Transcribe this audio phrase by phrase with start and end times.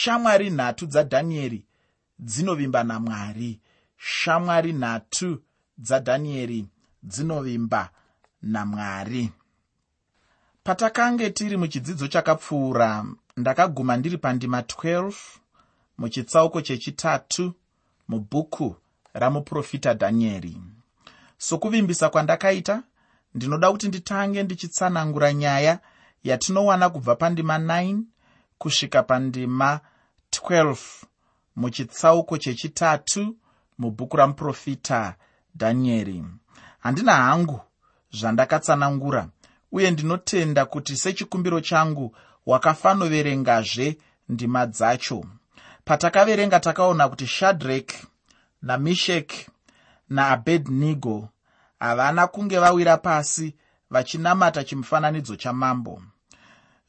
[0.00, 1.64] shamwari nhatu dzadhanieri
[2.18, 3.60] dzinovimba namwari.
[3.96, 5.42] Shamwari nhatu
[5.78, 6.66] dzadhanieri
[7.02, 7.90] dzinovimba
[8.42, 9.32] namwari.
[10.64, 13.04] Patakange tiri muchidzidzo chakapfuura
[13.36, 15.12] ndakaguma ndiri pandima 12
[15.98, 17.52] muchitsauko chechitatu
[18.08, 18.76] mubhuku
[19.12, 20.56] ramuprofita dhanieri
[21.38, 22.82] sokuvimbisa kwandakaita
[23.34, 25.78] ndinoda kuti nditange ndichitsanangura nyaya
[26.24, 27.98] yatinowana kubva pandima 9
[28.58, 29.80] kusvika pandima
[30.42, 30.76] 12
[31.56, 33.36] muchitsauko chechitatu
[33.78, 35.14] mubhuku ramuprofita
[35.54, 36.24] dhanieri.
[36.78, 37.60] Handina hangu
[38.12, 39.28] zvandakatsanangura
[39.72, 43.98] uye ndinotenda kuti sechikumbiro changu wakafanoverengazve
[44.28, 45.24] ndima dzacho.
[45.84, 47.94] Patakaverenga takaona kuti shadrek
[48.62, 49.32] namishek
[50.08, 51.28] naabednigo
[51.80, 53.54] havana kunge vawira pasi
[53.90, 56.02] vachinamata chimufananidzo chamambo.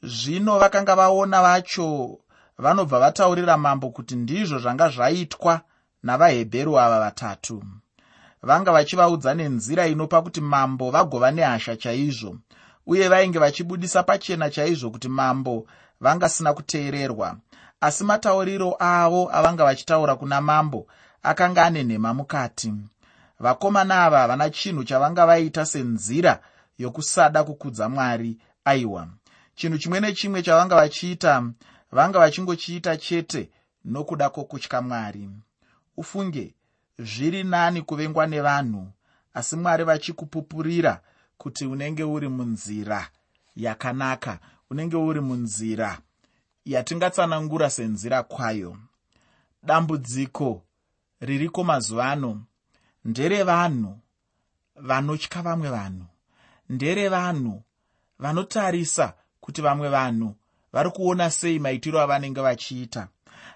[0.03, 2.19] Zvino vakanga vaona vacho
[2.57, 5.61] vanobva vataurira mambo kuti ndizvo zvanga zvaitwa
[6.03, 7.63] navahebheru ava vatatu.
[8.43, 12.37] Vanga vachivaudza nenzira inopa kuti mambo vagova nehasha chaizvo
[12.85, 15.67] uye vainge vachibudisa pachena chaizvo kuti mambo
[15.99, 17.37] vangasina kuteererwa.
[17.81, 20.87] Asi matauriro avo avanga vachitaura kuna mambo
[21.23, 22.73] akanga ane nhema mukati.
[23.39, 26.39] Vakomana ava havana chinhu chavanga vaita senzira
[26.77, 29.07] yokusada kukudza mwari aiwa.
[29.55, 31.43] Chinhu chimwe nechimwe chavanga vachiita
[31.91, 33.49] vanga vachingochiita chete
[33.85, 35.29] nokuda kwokutya mwari.
[35.97, 36.53] Ufunge
[36.99, 38.87] zviri nani kuvengwa nevanhu
[39.33, 41.01] asi mwari vachikupupurira
[41.37, 43.09] kuti unenge uri munzira
[43.55, 45.99] yakanaka unenge uri munzira
[46.65, 48.77] yatingatsanangura senzira kwayo.
[49.63, 50.63] Dambudziko
[51.19, 52.41] ririko mazuva ano?
[53.05, 53.99] Nderevanhu
[54.75, 56.05] vanotya vamwe vanhu?
[56.69, 57.63] Nderevanhu
[58.19, 60.35] vanotarisa kuti vamwe vanhu
[60.73, 63.07] vari kuona sei maitiro avanenge vachiita.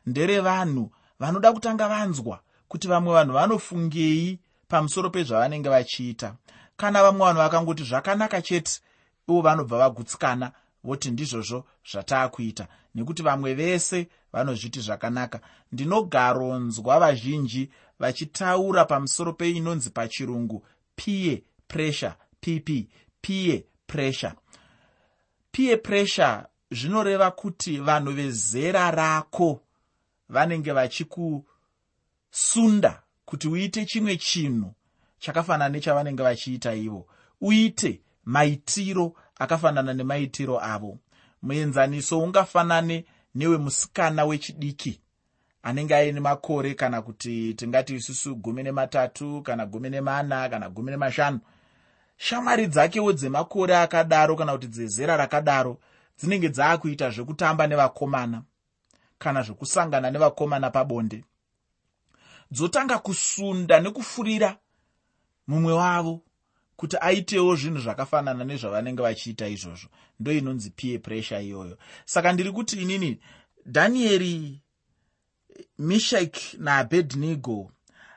[0.06, 6.36] Nderevanhu vanoda kutanga vanzwa kuti vamwe vanhu vanofungei pamusoro pezvavanenge vachiita.
[6.78, 8.82] Kana vamwe vanhu vakangoti zvakanaka chete
[9.30, 10.52] ivo vanobva vagutsikana
[10.84, 12.68] voti ndizvozvo zvataakuita.
[12.96, 15.40] Nekuti vamwe vese vanozviti zvakanaka.
[15.72, 20.66] Ndinogaronzwa vazhinji vachitaura pamusoro peinonzi pachirungu
[20.96, 22.70] pie pressure pp
[23.22, 24.34] pie pressure
[25.52, 26.44] pie pressure
[26.76, 29.62] zvinoreva kuti vanhu vezera rako
[30.30, 31.44] vanenge vachikusunda
[33.26, 34.74] kuti uite chimwe chinhu
[35.20, 37.08] chakafanana nechavanenge vachiita ivo.
[37.42, 40.98] Uite maitiro akafanana nemaitiro avo.
[41.42, 43.06] Muenzaniso ungafanane
[43.36, 45.02] newemusikana wechidiki
[45.64, 51.40] anenge aine makore kana kuti tingati isusu gumi nematatu kana gumi nemana kana gumi nemashanu.
[52.18, 55.80] Shamwari dzakewo dzemakore akadaro kana kuti dzezera rakadaro
[56.20, 58.44] dzinenge dzaakuita zvekutamba nevakomana
[59.20, 61.24] kana zvekusangana nevakomana pabonde.
[62.52, 64.58] Dzotanga kusunda nekufurira
[65.48, 66.22] mumwe wavo
[66.76, 69.90] kuti aitewo zvinhu zvakafanana nezvavanenge vachiita izvozvo.
[70.20, 71.78] Ndo inonzi pie pressure iyoyo.
[72.06, 73.20] Saka ndiri kuti inini
[73.66, 74.62] dhanieri
[75.80, 77.72] mishak naabednego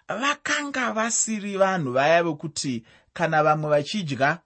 [0.08, 4.38] vakanga vasiri vanhu vaya vekuti kana vamwe vachidya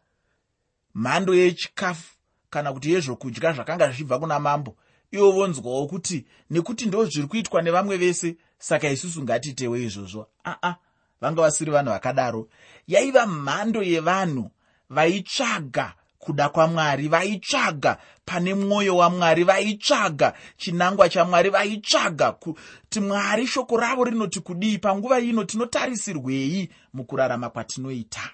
[0.95, 2.17] mhando yechikafu
[2.53, 4.77] kana kuti yezvokudya zvakanga zvichibva kuna mambo
[5.11, 10.27] ivo vonzwawo kuti nekuti ndo zviri kuitwa nevamwe vese saka isusu ngatiitewo izvozvo.
[10.45, 10.75] Aa
[11.21, 12.49] vanga vasiri vanhu vakadaro.
[12.87, 14.51] Yaiva mhando yevanhu
[14.91, 24.05] vaitsvaga kuda kwamwari vaitsvaga pane mwoyo wamwari vaitsvaga chinangwa chamwari vaitsvaga kuti mwari shoko ravo
[24.05, 28.31] rinoti kudii panguva ino tinotarisirwei mukurarama kwatinoita.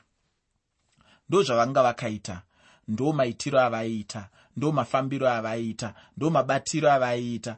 [1.28, 2.43] Ndo zvavanga vakaita
[2.88, 7.56] ndo maitiro avaiita ndo mafambiro avaiita ndo mabatiro avaiita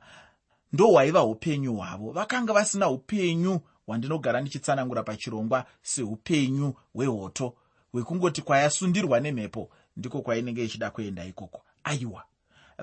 [0.73, 2.13] ndo hwaiva upenyu hwavo.
[2.13, 7.55] Vakanga vasina upenyu hwandinogara ndichitsanangura pachirongwa seupenyu hwehoto
[7.93, 11.63] hwekungoti kwayasundirwa nemhepo ndiko kwainenge ichida kuenda ikoko.
[11.85, 12.25] Aiwa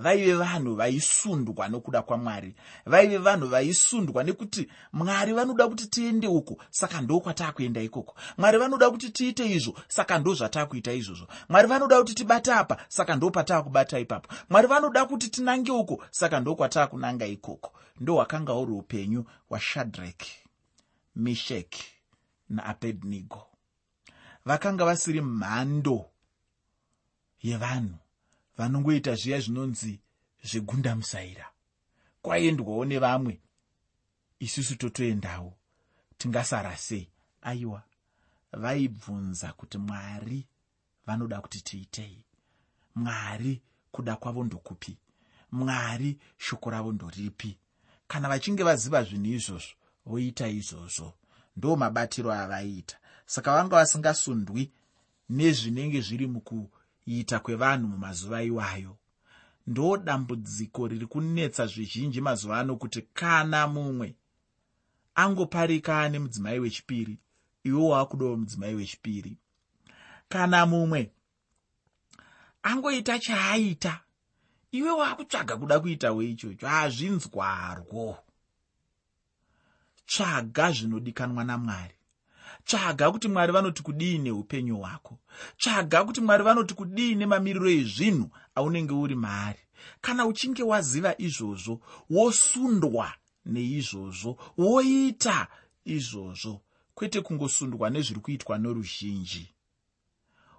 [0.02, 2.56] vaive vanhu vaisundwa nokuda kwamwari.
[2.86, 8.16] Vaive vanhu vaisundwa nekuti mwari vanoda kuti tiende uko saka ndo kwataakuenda ikoko.
[8.38, 11.28] Mwari vanoda kuti tiite izvo saka ndo zvataakuita izvozvo.
[11.50, 14.34] Mwari vanoda kuti tibate apa saka ndo pataakubata ipapo.
[14.50, 17.74] Mwari vanoda kuti tinange uko saka ndo kwataakunanga ikoko.
[18.00, 20.32] Ndo hwakanga uri upenyu hwashadhreki
[21.16, 21.76] meshek
[22.50, 23.48] naabednego
[24.46, 26.06] vakanga vasiri mhando
[27.42, 27.98] yevanhu
[28.58, 30.00] vanongoita zviya zvinonzi
[30.44, 31.46] zvegundamusaira.
[32.22, 33.42] Kwaendwawo nevamwe
[34.40, 35.54] isusu totoendawo
[36.18, 37.10] tingasara sei?
[37.42, 37.84] Aiwa
[38.52, 40.48] vaibvunza kuti mwari
[41.06, 42.26] vanoda kuti tiitei?
[42.96, 43.62] Mwari
[43.92, 44.98] kuda kwavo ndokupi?
[45.52, 47.58] Mwari shoko ravo ndoripi?
[48.08, 49.76] Kana vachinge vaziva zvinhu izvozvo
[50.06, 51.14] voita izvozvo.
[51.56, 52.98] Ndo mabatiro avaiita.
[53.26, 54.72] Saka vanga vasingasundwi
[55.30, 56.28] nezvinenge zviri
[57.08, 58.98] mukuita kwevanhu mumazuva iwayo.
[59.68, 64.16] Ndo dambudziko riri kunetsa zvizhinji mazuva ano kuti kana mumwe
[65.16, 67.18] angoparika nemudzimai wechipiri
[67.64, 69.38] iwo waakudawo mudzimai wechipiri.
[70.30, 71.12] Kana mumwe
[72.64, 74.00] angoita chaaita
[74.72, 76.68] iwe waakutsvaga kuda kuitawo ichocho.
[76.68, 78.18] Hazvinzwarwo.
[80.06, 81.97] Tsvaga zvinodikanwa namwari
[82.68, 85.20] tsvaga kuti mwari vanoti kudii neupenyu hwako.
[85.58, 89.60] Tsvaga kuti mwari vanoti kudii nemamiriro ezvinhu aunenge uri maari.
[90.02, 93.14] Kana uchinge waziva izvozvo wosundwa
[93.46, 95.48] neizvozvo woita
[95.86, 96.62] izvozvo
[96.96, 99.54] kwete kungosundwa nezviri kuitwa noruzhinji.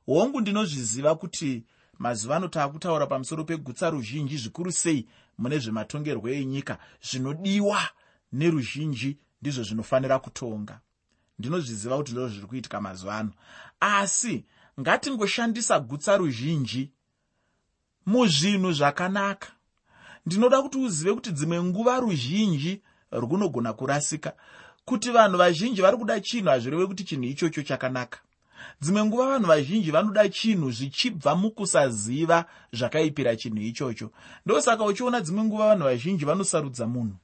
[0.06, 1.64] Hongu ndinozviziva kuti
[1.99, 5.08] mazuva ano taakutaura pamusoro pegutsa ruzhinji zvikuru sei
[5.38, 7.81] mune zvematongerwo enyika zvinodiwa
[8.32, 10.81] neruzhinji ndizvo zvinofanira kutonga
[11.38, 13.32] ndinozviziva kuti ndizvo zviri kuitika mazuva ano.
[13.81, 14.44] Asi
[14.81, 16.90] ngatingoshandisa gutsa ruzhinji
[18.06, 19.49] muzvinhu zvakanaka.
[20.26, 22.82] Ndinoda kuti uzive kuti dzimwe nguva ruzhinji
[23.12, 24.32] runogona kurasika.
[24.85, 28.19] Kuti vanhu vazhinji vari kuda chinhu hazvireve kuti chinhu ichocho chakanaka.
[28.81, 34.11] Dzimwe nguva vanhu vazhinji vanoda chinhu zvichibva mukusaziva zvakaipira chinhu ichocho.
[34.46, 37.17] Ndosaka uchiona dzimwe nguva vanhu vazhinji vanosarudza munhu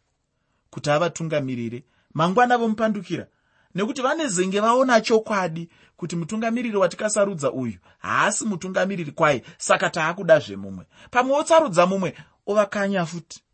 [0.71, 1.85] kuti avatungamirire
[2.15, 3.27] mangwana vomupandukira
[3.75, 10.85] nekuti vane zenge vaona chokwadi kuti mutungamiriri watikasarudza uyu haasi mutungamiriri kwai saka taakuda zvemumwe
[11.11, 12.15] pamwe wotsarudza mumwe
[12.47, 13.44] ovakanya futi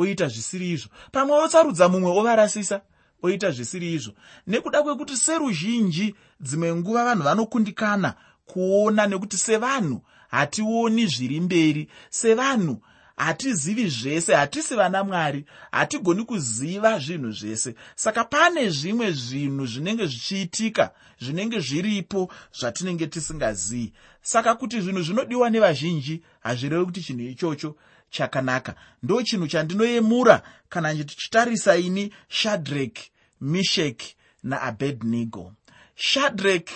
[0.00, 0.88] oita zvisiri izvo.
[1.12, 2.80] Pamwe wotsarudza mumwe ovarasisa
[3.22, 4.12] oita zvisiri izvo.
[4.46, 8.14] Nekuda kwekuti seruzhinji dzimwe nguva vanhu vanokundikana
[8.46, 12.82] kuona nekuti sevanhu hationi zviri mberi sevanhu
[13.24, 17.74] hatizivi zvese hatisi vana mwari hatigoni kuziva zvinhu zvese.
[17.96, 20.90] Saka pane zvimwe zvinhu zvinenge zvichiitika
[21.20, 27.76] zvinenge zviripo zvatinenge tisingazivi saka kuti zvinhu zvinodiwa nevazhinji hazvirevi kuti chinhu ichocho
[28.10, 28.74] chakanaka.
[29.02, 32.98] Ndo chinhu chandinoyemura kana ndichitarisa ini shadrek
[33.40, 34.02] mishek
[34.42, 35.52] naabednego.
[35.94, 36.70] Shadrek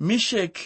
[0.00, 0.58] mishek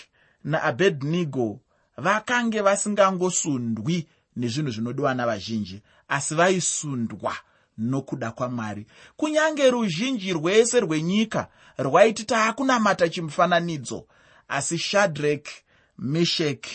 [0.44, 1.60] naabednego
[1.96, 4.06] vakange vasingangosundwi
[4.36, 7.36] nezvinhu zvinodiwa navazhinji asi vaisundwa
[7.78, 8.86] nokuda kwamwari.
[9.16, 11.48] Kunyange ruzhinji rwese rwenyika
[11.78, 14.06] rwaiti taakunamata chimufananidzo
[14.48, 15.48] asi shadrek
[15.98, 16.66] meshek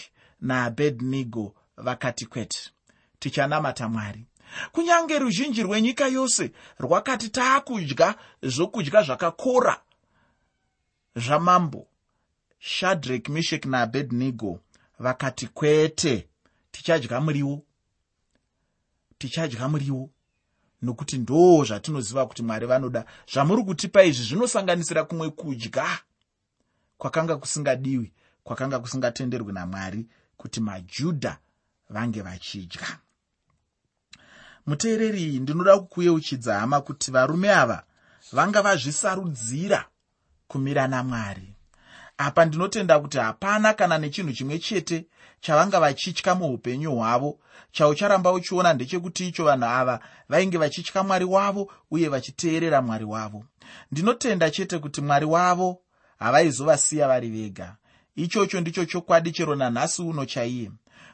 [0.41, 2.59] naabednego vakati kwete
[3.19, 4.25] tichanamata mwari.
[4.71, 9.81] Kunyange ruzhinji rwenyika yose rwakati taakudya zvokudya zvakakora
[11.15, 11.87] zvamambo
[12.59, 14.59] shadrek meshek naabednego
[14.99, 16.27] vakati kwete
[16.71, 17.63] tichadya muriwo.
[19.17, 20.09] Tichadya muriwo.
[20.81, 23.05] Nokuti ndoo zvatinoziva kuti mwari vanoda.
[23.33, 25.99] Zvamuri kutipa izvi zvinosanganisira kumwe kudya
[26.97, 28.13] kwakanga kusingadiwi
[28.43, 30.07] kwakanga kusingatenderwi namwari
[30.37, 31.37] kuti majudha
[31.89, 32.97] vange vachidya.
[34.65, 37.83] Muteereri ndinoda kukuyeuchidza hama kuti varume ava
[38.31, 39.85] vanga vazvisarudzira
[40.47, 41.55] kumira namwari
[42.25, 45.05] apa ndinotenda kuti hapana kana nechinhu chimwe chete
[45.41, 47.39] chavanga vachitya muupenyu hwavo.
[47.71, 53.43] Chaucharamba uchiona ndechekuti icho vanhu ava vainge vachitya mwari wavo uye vachiteerera mwari wavo.
[53.91, 55.79] Ndinotenda chete kuti mwari wavo
[56.19, 57.75] havaizovasiya vari vega.
[58.15, 60.71] Ichocho ndicho chokwadi chero nanhasi uno chaiye.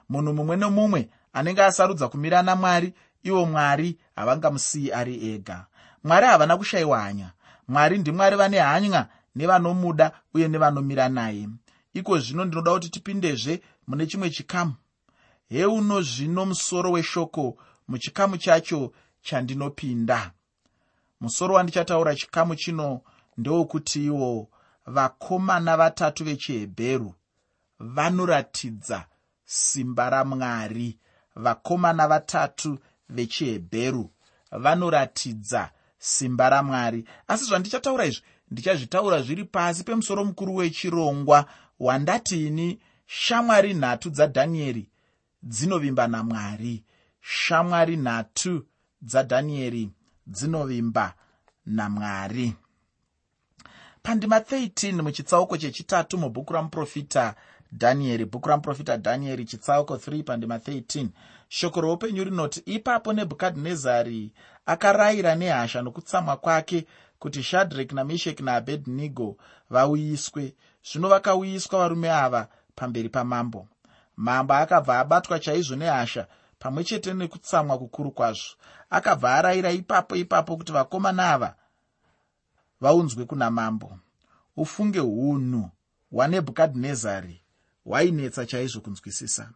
[0.09, 5.65] Munhu mumwe nomumwe anenge asarudza kumira namwari ivo mwari havangamusiyi ari ega.
[6.03, 7.31] Mwari havana kushayiwa hanya.
[7.67, 9.07] Mwari ndimwari vane hanya
[9.37, 11.49] nevanomuda uye nevanomira naye.
[11.93, 14.73] Iko zvino ndinoda kuti tipindezve mune chimwe chikamu.
[15.49, 18.91] Heuno zvino musoro weshoko muchikamu chacho
[19.21, 20.31] chandinopinda.
[21.21, 23.01] Musoro wandichataura chikamu chino
[23.37, 24.47] ndewokutiwo
[24.85, 27.13] vakomana vatatu vechihebheru
[27.79, 29.05] vanoratidza
[29.45, 30.99] simba ramwari.
[31.35, 32.79] Vakomana vatatu
[33.09, 34.11] vechihebheru
[34.51, 37.05] vanoratidza simba ramwari.
[37.27, 41.45] Asi zvandichataura izvi ndichazvitaura zviri pasi pemusoro mukuru wechirongwa
[41.79, 44.89] wandatini shamwari nhatu dzadhanieri
[45.43, 46.83] dzinovimba namwari.
[47.21, 48.65] Shamwari nhatu
[49.01, 49.89] dzadhanieri
[50.27, 51.13] dzinovimba
[51.65, 52.53] namwari.
[54.03, 57.35] Pandima 13 muchitsauko chechitatu mubhuku ramuprofita
[57.73, 61.07] dhanieri bhuku ramuprofita dhanieri chitsauko 3 pandima 13
[61.49, 64.31] shoko roupenyu rinoti ipapo nebhukadhinezari
[64.65, 66.85] akarayira nehasha nokutsamwa kwake
[67.19, 69.37] kuti shadhrek namesheki naabhedhinego
[69.69, 70.55] vauyiswe.
[70.83, 73.67] Zvino vakauyiswa varume ava pamberi pamambo.
[74.17, 76.27] Mambo akabva abatwa chaizvo nehasha
[76.59, 78.55] pamwe chete nekutsamwa kukuru kwazvo.
[78.89, 81.55] Akabva arayira ipapo ipapo kuti vakomana ava
[82.81, 83.99] vaunzwe kuna mambo.
[84.57, 85.69] Ufunge unhu
[86.11, 87.41] hwanebhukadhinezari
[87.85, 89.49] hwainetsa chaizvo kunzwisisa.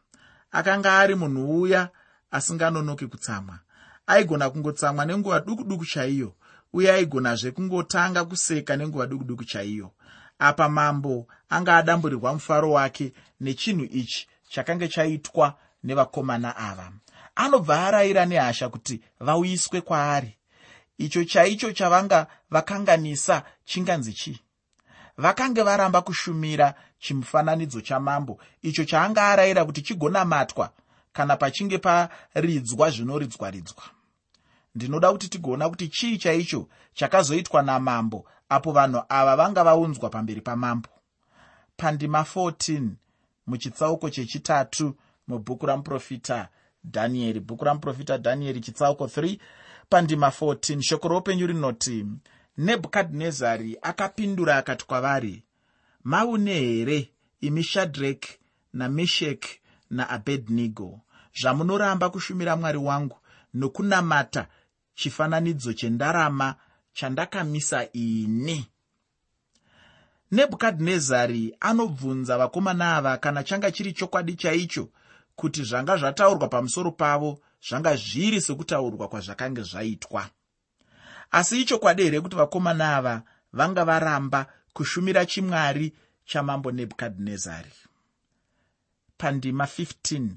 [0.51, 1.89] Akanga ari munhu uya
[2.32, 3.60] asinganonoki kutsamwa.
[4.08, 6.36] Aigona kungotsamwa nenguva duku duku chaiyo
[6.74, 9.92] uye aigonazve kungotanga kuseka nenguva duku duku chaiyo.
[10.40, 16.92] Apa mambo anga adamburirwa mufaro wake nechinhu ichi chakange chaitwa nevakomana ava.
[17.36, 20.38] Anobva arayira nehasha kuti vauyiswe kwaari.
[20.98, 24.40] Icho chaicho chavanga vakanganisa chinganzi chii?
[25.18, 30.72] Vakange varamba kushumira chimufananidzo chamambo icho chaanga arayira kuti chigonamatwa
[31.13, 33.84] kana pachinge paridzwa zvinoridzwa ridzwa
[34.75, 40.90] ndinoda kuti tigoona kuti chii chaicho chakazoitwa namambo apo vanhu ava vanga vaunzwa pamberi pamambo.
[41.78, 42.90] Pandima 14
[43.48, 44.96] muchitsauko chechitatu
[45.28, 46.50] mubhuku ramuprofita
[46.86, 49.40] dhanieri bhuku ramuprofita dhanieri chitsauko 3
[49.90, 52.06] pandima 14 shoko roupenyu rinoti
[52.58, 55.44] nebhukadhinezari akapindura akati kwavari
[56.04, 57.12] maune here
[57.42, 58.25] imi shadhrek
[58.74, 59.46] nameshek
[59.90, 61.00] naabhednego
[61.42, 63.18] zvamunoramba kushumira mwari wangu
[63.54, 64.48] nokunamata
[64.93, 66.55] chifananidzo chendarama
[66.93, 68.67] chandakamisa ini.
[70.31, 74.89] Nebhukadhinezari anobvunza vakomana ava kana changa chiri chokwadi chaicho
[75.36, 80.29] kuti zvanga zvataurwa pamusoro pavo zvanga zviri sekutaurwa kwazvakange zvaitwa.
[81.31, 85.93] Asi ichokwadi here kuti vakomana ava vanga varamba kushumira chimwari
[86.25, 87.71] chamambo nebhukadhinezari?
[89.17, 90.29] Pandima 15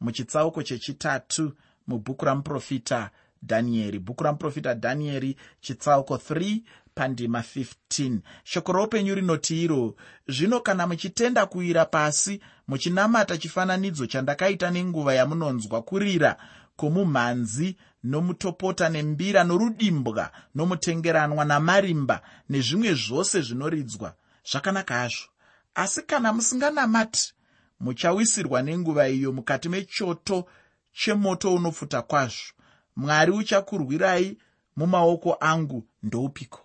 [0.00, 1.52] muchitsauko chechitatu
[1.86, 3.10] mubhuku ramuprofita
[3.42, 6.60] dhanieri bhuku ramuprofita dhanieri chitsauko 3
[6.94, 9.94] pandima 15 shoko roupenyu rinoti iro
[10.28, 16.36] zvino kana muchitenda kuwira pasi muchinamata chifananidzo chandakaita nenguva yamunonzwa kurira
[16.76, 22.16] kwomumhanzi nomutopota nembira norudimbwa nomutengeranwa namarimba
[22.50, 24.14] nezvimwe zvose zvinoridzwa.
[24.50, 25.28] Zvakanaka hazvo.
[25.74, 27.34] Asi kana musinganamati
[27.80, 30.46] muchawisirwa nenguva iyo mukati mechoto
[30.92, 32.52] chemoto unopfuta kwazvo
[33.00, 34.38] mwari uchakurwirai
[34.76, 36.60] mumaoko angu ndoupiko?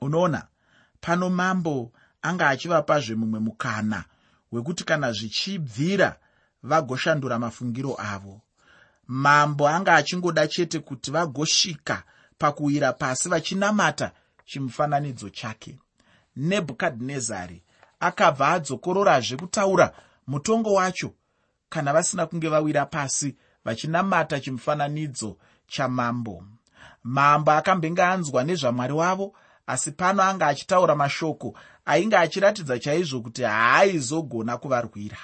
[0.00, 0.46] Unoona
[1.00, 1.92] pano mambo
[2.22, 4.04] anga achivapazve mumwe mukana
[4.52, 6.16] wekuti kana zvichibvira
[6.62, 8.40] vagoshandura mafungiro avo.
[9.06, 12.02] Mambo anga achingoda chete kuti vagosvika
[12.38, 14.12] pakuwira pasi vachinamata
[14.44, 15.78] chimufananidzo chake.
[16.36, 17.62] Nebhukadhinezari
[18.00, 19.92] akabva adzokororazve kutaura
[20.26, 21.12] mutongo wacho
[21.68, 26.44] kana vasina kunge vawira pasi vachinamata chimufananidzo chamambo.
[27.04, 29.32] Mambo akambenge anzwa nezvamwari wavo
[29.66, 35.18] asi pano anga achitaura mashoko ainge achiratidza chaizvo kuti haaizogona kuvarwira.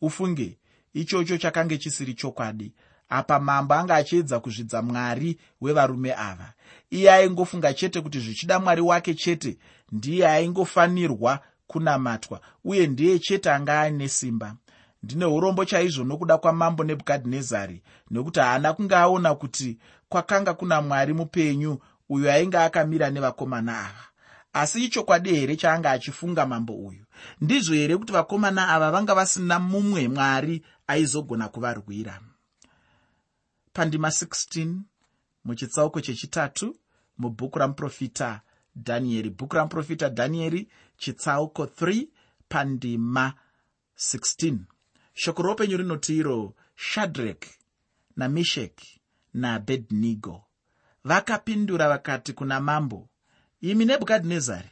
[0.00, 0.58] Ufunge
[0.94, 2.72] ichocho chakange chisiri chokwadi.
[3.08, 6.52] Apa mambo anga achiedza kuzvidza mwari wevarume ava.
[6.90, 9.58] Iye aingofunga chete kuti zvichida mwari wake chete
[9.92, 14.56] ndiye aingofanirwa kunamatwa uye ndiye chete anga aine simba
[15.06, 21.78] ndine urombo chaizvo nokuda kwamambo nebhukadhinezari nekuti haana kunge aona kuti kwakanga kuna mwari mupenyu
[22.08, 24.04] uyo ainge akamira nevakomana ava.
[24.52, 27.04] Asi ichokwadi here chaanga achifunga mambo uyu?
[27.40, 32.20] Ndizvo here kuti vakomana ava vanga vasina mumwe mwari aizogona kuvarwira?
[33.72, 34.74] Pandima 16
[35.44, 36.76] muchitsauko chechitatu
[37.18, 38.40] mubhuku ramuprofita
[38.76, 42.06] dhanieri bhuku ramuprofita dhanieri chitsauko 3
[42.48, 43.34] pandima
[43.98, 44.56] 16
[45.20, 47.42] shoko roupenyu rinoti iro shadhrek
[48.16, 48.76] nameshek
[49.34, 50.36] naabhednego
[51.04, 53.08] vakapindura vakati kuna mambo
[53.60, 54.70] imi nebhukadhinezari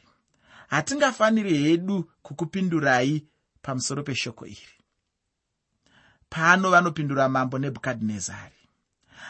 [0.67, 3.27] hatingafaniri hedu kukupindurai
[3.61, 4.75] pamusoro peshoko iri.
[6.29, 8.61] Pano vanopindura mambo nebhukadhinezari.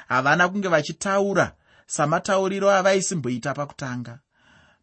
[0.07, 1.55] Havana kunge vachitaura
[1.87, 4.19] samatauriro avaisimboita pakutanga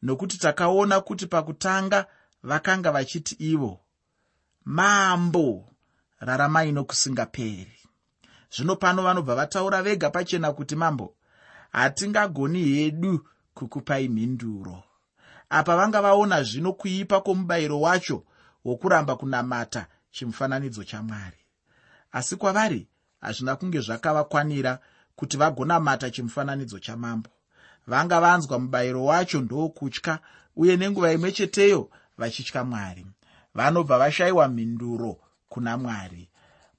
[0.02, 2.06] nokuti takaona kuti pakutanga
[2.42, 3.80] vakanga vachiti ivo
[4.64, 5.71] mambo
[6.22, 7.78] raramai nokusingaperi.
[8.50, 11.14] Zvino pano vanobva vataura vega pachena kuti mambo
[11.72, 14.82] hatingagoni hedu kukupai mhinduro.
[15.50, 18.24] Apa vanga vaona zvino kuipa kwomubayiro wacho
[18.64, 21.38] wokuramba kunamata chimufananidzo chamwari
[22.12, 22.88] asi kwavari
[23.20, 24.78] hazvina kunge zvakavakwanira
[25.16, 27.30] kuti vagonamata chimufananidzo chamambo
[27.86, 30.18] vanga vanzwa mubayiro wacho ndokutya
[30.56, 33.06] uye nenguva imwe cheteyo vachitya mwari.
[33.54, 35.18] Vanobva vashayiwa mhinduro
[35.52, 36.28] kuna mwari.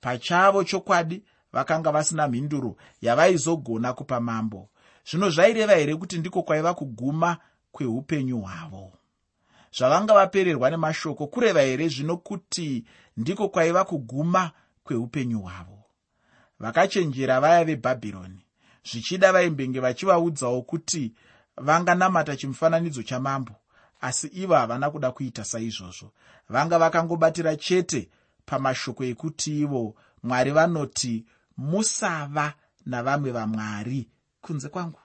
[0.01, 4.69] Pachavo chokwadi vakanga vasina mhinduro yavaizogona kupa mambo.
[5.09, 7.37] Zvino zvaireva here kuti ndiko kwaiva kuguma
[7.71, 8.91] kweupenyu hwavo?
[9.77, 12.85] Zvavanga vapererwa nemashoko kureva here zvino kuti
[13.17, 14.51] ndiko kwaiva kuguma
[14.83, 15.79] kweupenyu hwavo?
[16.59, 18.45] Vakachenjera vaya vebhabhironi
[18.91, 21.13] zvichida vaimbenge vachivaudzawo kuti
[21.57, 23.55] vanganamata chimufananidzo chamambo
[24.01, 26.11] asi ivo havana kuda kuita saizvozvo.
[26.49, 28.09] Vanga vakangobatira chete
[28.45, 31.25] pamashoko ekuti ivo mwari vanoti
[31.57, 32.53] musava
[32.85, 34.09] navamwe vamwari.
[34.41, 34.99] Kunze kwangu.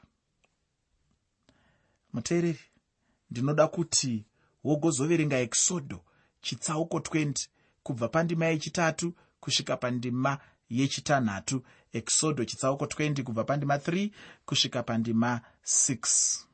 [2.13, 2.65] Muteereri
[3.31, 4.27] ndinoda kuti
[4.65, 5.99] wogozoverenga ekisodho
[6.41, 7.49] chitsauko 20
[7.83, 10.39] kubva pandima yechitatu kusvika pandima
[10.71, 11.65] yechitanhatu.
[11.93, 14.11] Ekisodho chitsauko 20 kubva pandima 3
[14.47, 16.49] kusvika pandima 6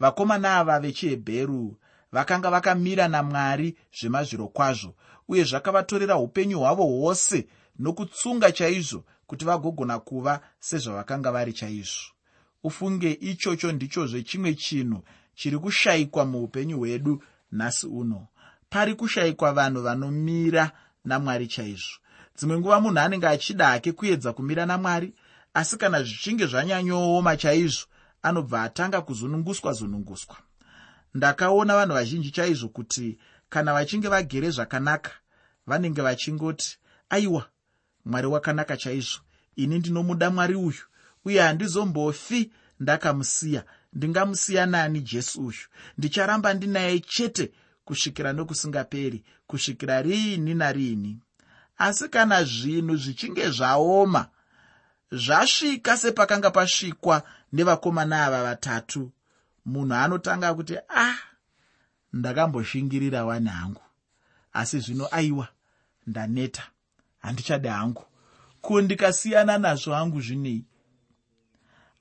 [0.00, 1.76] vakomana ava vechihebheru
[2.12, 4.94] vakanga vakamira namwari zvemazviro kwazvo
[5.28, 7.46] uye zvakavatorera upenyu hwavo hwose
[7.78, 12.12] nokutsunga chaizvo kuti vagogona kuva sezvavakanga vari chaizvo.
[12.62, 15.02] Ufunge ichocho ndichozve chimwe chinhu
[15.34, 17.22] chiri kushayikwa muupenyu hwedu
[17.52, 18.26] nhasi uno.
[18.70, 20.70] Pari kushayikwa vanhu vanomira
[21.04, 21.98] namwari chaizvo.
[22.36, 25.14] Dzimwe nguva munhu anenge achida hake kuedza kumira namwari
[25.54, 27.86] asi kana zvichinge zvanyanyooma chaizvo
[28.22, 30.36] anobva atanga kuzonunguswa zonunguswa
[31.14, 35.10] ndakaona vanhu vazhinji chaizvo kuti kana vachinge vagere zvakanaka
[35.66, 36.78] vanenge vachingoti
[37.10, 37.48] aiwa
[38.04, 39.20] mwari wakanaka chaizvo
[39.56, 40.82] ini ndinomuda mwari uyu
[41.24, 42.50] uye handizombofi
[42.80, 43.64] ndakamusiya.
[43.92, 45.64] Ndingamusiya nani jesu uyu.
[45.98, 47.52] Ndicharamba ndinaye chete
[47.84, 51.18] kusvikira nokusingaperi kusvikira riini nariini
[51.78, 54.28] asi kana zvinhu zvichinge zvaoma
[55.12, 57.22] zvasvika sepakanga pasvikwa
[57.52, 59.10] nevakomana ava vatatu
[59.68, 61.18] munhu anotanga kuti ah
[62.12, 63.82] ndakamboshingirira wani hangu.
[64.52, 65.48] Asi zvino aiwa
[66.06, 66.62] ndaneta.
[67.18, 68.04] Handichade hangu.
[68.60, 70.64] Ko ndikasiyana nazvo hangu zvinei?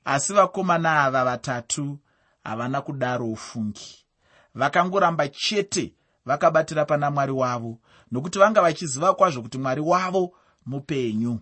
[0.05, 1.99] Asi vakomana ava vatatu
[2.43, 4.05] havana kudaro ufungi.
[4.55, 5.93] Vakangoramba chete
[6.25, 7.79] vakabatira pana mwari wavo
[8.11, 10.33] nokuti vanga vachiziva kwazvo kuti mwari wavo
[10.65, 11.39] mupenyu.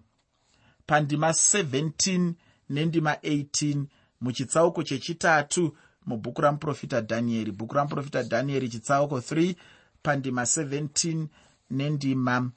[0.88, 2.34] Pandima 17
[2.70, 3.86] nendima 18
[4.22, 9.56] muchitsauko chechitatu mubhuku ramuprofita dhanieri bhuku ramuprofita dhanieri chitsauko 3
[10.04, 11.26] pandima 17
[11.72, 12.50] nendima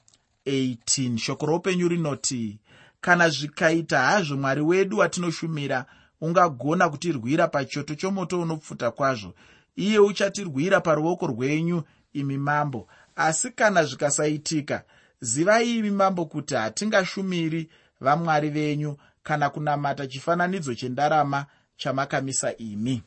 [0.45, 2.59] 18 shoko roupenyu rinoti
[3.01, 5.85] kana zvikaita hazvo mwari wedu watinoshumira
[6.21, 9.33] ungagona kutirwira pachoto chomoto unopfuta kwazvo.
[9.75, 11.83] Iye uchatirwira paruoko rwenyu
[12.13, 12.87] imi mambo.
[13.15, 14.83] Asi kana zvikasaitika
[15.21, 17.69] zivai imi mambo kuti hatingashumiri
[18.01, 21.45] vamwari venyu kana kunamata chifananidzo chendarama
[21.77, 23.03] chamakamisa imi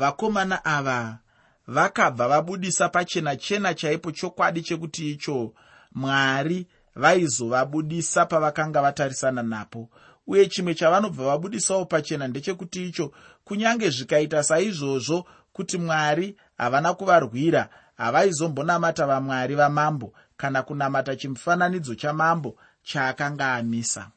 [0.00, 1.18] vakomana ava
[1.66, 5.54] vakabva vabudisa pachena chena chaipo chokwadi chekuti icho
[5.92, 9.88] mwari vaizovabudisa pavakanga vatarisana napo.
[10.26, 13.12] Uye chimwe chavanobva vabudisawo pachena ndechekuti icho
[13.44, 23.54] kunyange zvikaita saizvozvo kuti mwari havana kuvarwira havaizombonamata vamwari vamambo kana kunamata chimufananidzo chamambo chaakanga
[23.54, 24.10] amisa.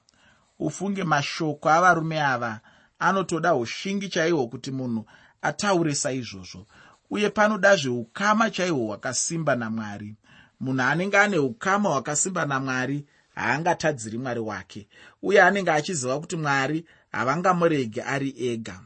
[0.60, 2.60] Ufunge mashoko avarume ava
[3.00, 5.06] anotoda ushingi chaihwo kuti munhu
[5.44, 6.62] ataure saizvozvo
[7.10, 10.16] uye panoda zveukama chaihwo hwakasimba namwari.
[10.60, 14.88] Munhu anenge ane ukama hwakasimba namwari haangatadziri mwari wake
[15.22, 18.80] uye anenge achiziva kuti mwari havangamurege ari ega.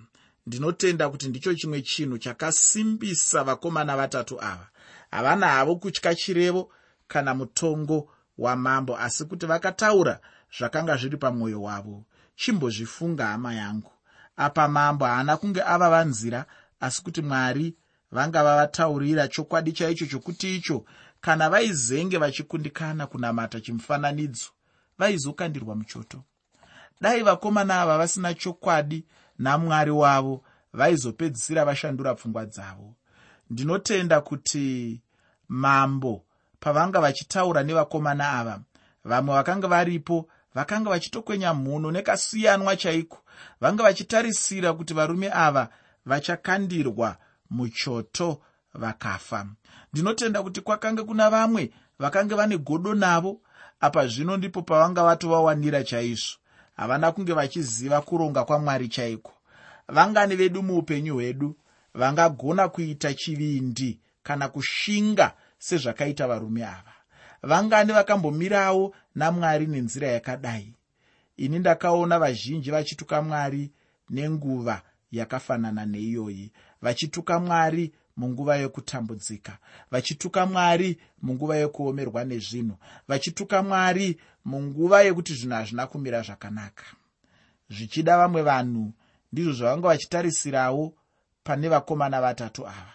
[0.47, 4.67] Ndinotenda kuti ndicho chimwe chinhu chakasimbisa vakomana vatatu ava.
[5.11, 6.71] Havana havo kutya chirevo
[7.07, 10.19] kana mutongo wamambo asi kuti vakataura
[10.57, 12.03] zvakanga zviri pamwoyo wavo
[12.35, 13.91] chimbozvifunga hama yangu
[14.37, 16.45] apa mambo haana kunge ava vanzira
[16.79, 17.75] asi kuti mwari
[18.11, 20.85] vanga vavataurira chokwadi chaicho chokuti icho
[21.21, 24.49] kana vaizenge vachikundikana kunamata chimufananidzo
[24.97, 26.23] vaizokandirwa muchoto.
[27.01, 29.05] Dai vakomana ava vasina chokwadi
[29.39, 32.95] namwari wavo vaizopedzisira vashandura pfungwa dzavo.
[33.49, 35.01] Ndinotenda kuti
[35.47, 36.25] mambo
[36.59, 38.61] pavanga vachitaura nevakomana ava
[39.05, 43.19] vamwe vakanga varipo vakanga vachitokwenya mhuno nekasiyanwa chaiko
[43.61, 45.69] vanga vachitarisira kuti varume ava
[46.05, 47.17] vachakandirwa
[47.49, 48.41] muchoto
[48.73, 49.47] vakafa.
[49.93, 53.41] Ndinotenda kuti kwakanga kuna vamwe vakanga vane godo navo
[53.79, 56.37] apa zvino ndipo pavanga vatovawanira chaizvo.
[56.75, 59.33] Havana kunge vachiziva kuronga kwamwari chaiko.
[59.87, 61.55] Vangani vedu muupenyu hwedu
[61.93, 66.93] vangagona kuita chivindi kana kushinga sezvakaita varume ava.
[67.43, 70.73] Vangani vakambomirawo namwari nenzira yakadai
[71.37, 73.71] ini ndakaona vazhinji vachituka mwari
[74.09, 76.51] nenguva yakafanana neiyoyi.
[76.81, 79.57] Vachituka mwari munguva yokutambudzika.
[79.91, 82.77] Vachituka mwari munguva yekuomerwa nezvinhu.
[83.07, 86.83] Vachituka mwari munguva yekuti zvinhu hazvina kumira zvakanaka.
[87.69, 88.93] Zvichida vamwe vanhu
[89.31, 90.93] ndizvo zvavanga vachitarisirawo
[91.43, 92.93] pane vakomana vatatu ava.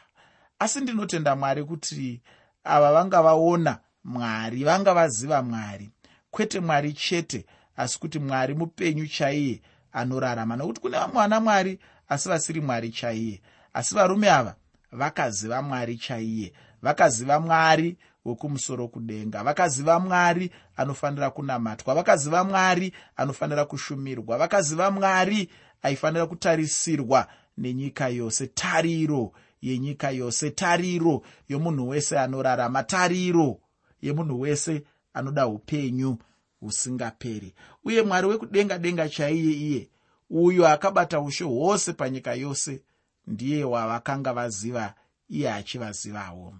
[0.58, 2.20] Asi ndinotenda mwari kuti
[2.64, 5.90] ava vanga vaona mwari vanga vaziva mwari.
[6.30, 9.60] Kwete mwari chete asi kuti mwari mupenyu chaiye
[9.92, 10.56] anorarama.
[10.56, 13.40] Nokuti kune vamwe vana mwari asi vasiri mwari chaiye.
[13.74, 14.54] Asi varume ava
[14.92, 16.52] vakaziva mwari chaiye.
[16.82, 19.42] Vakaziva mwari wekumusoro kudenga.
[19.44, 21.94] Vakaziva mwari anofanira kunamatwa.
[21.94, 24.38] Vakaziva mwari anofanira kushumirwa.
[24.38, 25.50] Vakaziva mwari
[25.82, 27.26] aifanira kutarisirwa
[27.58, 28.46] nenyika yose.
[28.46, 29.32] Tariro
[29.62, 30.50] yenyika yose.
[30.50, 32.82] Tariro yomunhu wese anorarama.
[32.82, 33.58] Tariro
[34.02, 34.82] yemunhu wese
[35.14, 36.18] anoda upenyu
[36.62, 39.90] husingaperi uye mwari wekudenga denga chaiye iye
[40.30, 42.82] uyo akabata ushe hwose panyika yose
[43.26, 44.94] ndiye wavakanga vaziva
[45.28, 46.54] iye achivazivawo.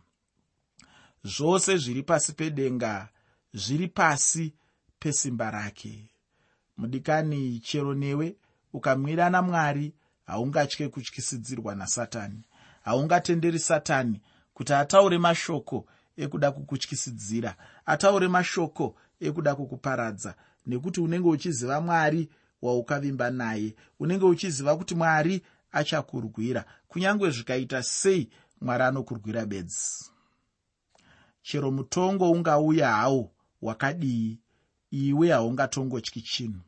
[1.25, 3.09] Zvose zviri pasi pedenga
[3.55, 4.55] zviri pasi
[4.99, 6.11] pesimba rake.
[6.77, 8.37] Mudikani chero newe
[8.73, 9.95] ukamwira namwari
[10.27, 12.45] haungatye kutyisidzirwa nasatani.
[12.85, 14.21] Haungatenderi satani
[14.55, 15.87] kuti ataure mashoko
[16.17, 20.35] ekuda kukutyisidzira ataure mashoko ekuda kukuparadza
[20.67, 22.29] nekuti unenge uchiziva mwari
[22.63, 28.31] waukavimba naye unenge uchiziva kuti mwari achakurwira kunyange zvikaita sei
[28.61, 30.11] mwari anokurwira bedzi.
[31.43, 33.33] Chero mutongo ungauya hawo
[33.63, 34.39] wakadii?
[34.91, 36.61] Iwe haungatongotyi chinhu.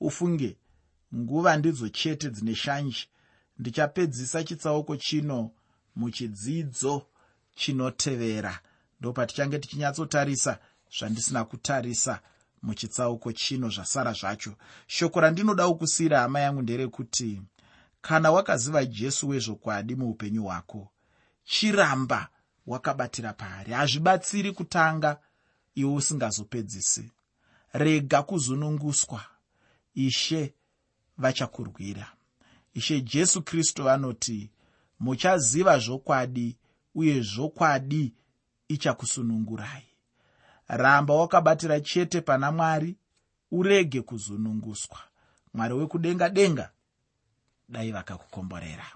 [0.00, 0.56] Ufunge
[1.14, 3.06] nguva ndidzo chete dzine shanje.
[3.58, 5.50] Ndichapedzisa chitsauko chino
[5.96, 7.06] muchidzidzo
[7.54, 8.60] chinotevera.
[9.00, 10.58] Ndopatichange tichinyatsotarisa
[10.98, 12.20] zvandisina kutarisa
[12.62, 14.54] muchitsauko chino zvasara zvacho.
[14.86, 17.42] Shoko randinoda kukusiyira hama yangu nderekuti
[18.00, 20.88] kana wakaziva jesu wezvokwadi muupenyu hwako
[21.44, 22.28] chiramba
[22.66, 25.20] wakabatira paari hazvibatsiri kutanga
[25.74, 27.12] iwe usingazopedzisi.
[27.72, 29.24] Rega kuzununguswa
[29.94, 30.54] ishe
[31.18, 32.12] vachakurwira.
[32.74, 34.50] Ishe jesu kristu vanoti
[35.00, 36.56] muchaziva zvokwadi
[36.94, 38.14] uye zvokwadi
[38.68, 39.89] ichakusunungurai
[40.70, 42.96] ramba wakabatira chete pana mwari
[43.50, 44.98] urege kuzununguswa.
[45.54, 46.70] Mwari wekudenga denga
[47.68, 48.86] dai vakakukomborera